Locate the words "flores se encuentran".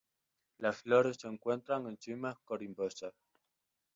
0.77-1.85